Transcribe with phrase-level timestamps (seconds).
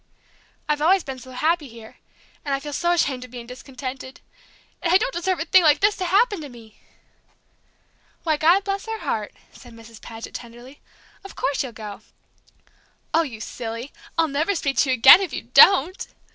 [0.67, 1.97] I've always been so happy here,
[2.43, 4.19] and I feel so ashamed of being discontented,
[4.81, 6.79] and I don't deserve a thing like this to happen to me!"
[8.23, 10.01] "Why, God bless her heart!" said Mrs.
[10.01, 10.81] Paget, tenderly,
[11.23, 12.01] "of course you'll go!"
[13.13, 13.93] "Oh, you silly!
[14.17, 16.07] I'll never speak to you again if you don't!"